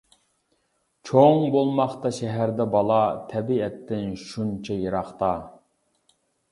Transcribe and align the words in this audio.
چوڭ 1.09 1.41
بولماقتا 1.55 2.11
شەھەردە 2.21 2.67
بالا، 2.77 2.99
تەبىئەتتىن 3.35 4.13
شۇنچە 4.27 4.83
يىراقتا. 4.85 5.35